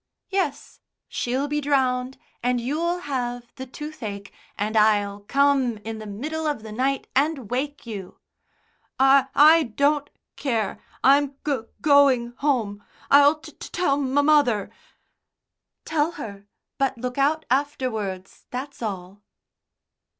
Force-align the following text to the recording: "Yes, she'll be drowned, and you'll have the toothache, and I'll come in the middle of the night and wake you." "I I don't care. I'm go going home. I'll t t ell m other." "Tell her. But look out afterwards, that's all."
"Yes, 0.29 0.79
she'll 1.07 1.47
be 1.47 1.61
drowned, 1.61 2.17
and 2.41 2.59
you'll 2.59 3.01
have 3.01 3.53
the 3.53 3.67
toothache, 3.67 4.33
and 4.57 4.75
I'll 4.75 5.19
come 5.19 5.77
in 5.85 5.99
the 5.99 6.07
middle 6.07 6.47
of 6.47 6.63
the 6.63 6.71
night 6.71 7.05
and 7.15 7.51
wake 7.51 7.85
you." 7.85 8.17
"I 8.99 9.27
I 9.35 9.61
don't 9.61 10.09
care. 10.37 10.81
I'm 11.03 11.35
go 11.43 11.67
going 11.81 12.33
home. 12.37 12.83
I'll 13.11 13.37
t 13.41 13.51
t 13.51 13.83
ell 13.83 13.99
m 14.01 14.27
other." 14.27 14.71
"Tell 15.85 16.13
her. 16.13 16.47
But 16.79 16.97
look 16.97 17.19
out 17.19 17.45
afterwards, 17.51 18.47
that's 18.49 18.81
all." 18.81 19.21